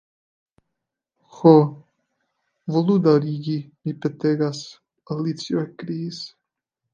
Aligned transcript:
"Ho, 1.39 1.51
volu 2.77 2.95
daŭrigi, 3.09 3.59
mi 3.85 3.95
petegas," 4.07 4.63
Alicio 5.19 5.63
ekkriis. 5.69 6.25